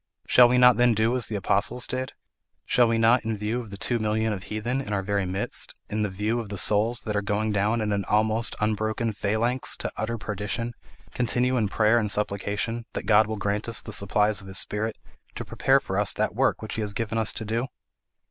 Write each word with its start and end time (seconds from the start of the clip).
Shall 0.25 0.49
we 0.49 0.57
not 0.57 0.77
then 0.77 0.95
do 0.95 1.15
as 1.15 1.27
the 1.27 1.35
apostles 1.35 1.85
did? 1.85 2.13
Shall 2.65 2.87
we 2.87 2.97
not, 2.97 3.23
in 3.23 3.37
view 3.37 3.59
of 3.61 3.69
the 3.69 3.77
two 3.77 3.99
millions 3.99 4.33
of 4.33 4.43
heathen 4.45 4.81
in 4.81 4.93
our 4.93 5.03
very 5.03 5.27
midst, 5.27 5.75
in 5.91 6.07
view 6.07 6.39
of 6.39 6.49
the 6.49 6.57
souls 6.57 7.01
that 7.01 7.15
are 7.15 7.21
going 7.21 7.51
down 7.51 7.81
in 7.81 7.91
an 7.91 8.03
almost 8.05 8.55
unbroken 8.59 9.13
phalanx 9.13 9.77
to 9.77 9.91
utter 9.97 10.17
perdition, 10.17 10.73
continue 11.13 11.55
in 11.55 11.69
prayer 11.69 11.99
and 11.99 12.09
supplication, 12.09 12.87
that 12.93 13.05
God 13.05 13.27
will 13.27 13.37
grant 13.37 13.69
us 13.69 13.79
the 13.83 13.93
supplies 13.93 14.41
of 14.41 14.47
his 14.47 14.57
Spirit 14.57 14.97
to 15.35 15.45
prepare 15.45 15.77
us 15.77 15.83
for 15.83 16.03
that 16.17 16.33
work 16.33 16.63
which 16.63 16.73
he 16.73 16.81
has 16.81 16.93
given 16.93 17.19
us 17.19 17.31
to 17.33 17.45
do? 17.45 17.67